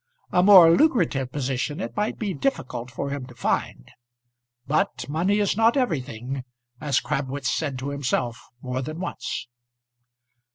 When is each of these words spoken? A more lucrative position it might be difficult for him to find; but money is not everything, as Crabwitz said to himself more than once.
A 0.31 0.41
more 0.41 0.71
lucrative 0.71 1.31
position 1.31 1.79
it 1.79 1.95
might 1.95 2.17
be 2.17 2.33
difficult 2.33 2.89
for 2.89 3.11
him 3.11 3.27
to 3.27 3.35
find; 3.35 3.91
but 4.65 5.07
money 5.07 5.37
is 5.37 5.55
not 5.55 5.77
everything, 5.77 6.43
as 6.79 6.99
Crabwitz 6.99 7.53
said 7.53 7.77
to 7.77 7.89
himself 7.89 8.41
more 8.63 8.81
than 8.81 8.99
once. 8.99 9.47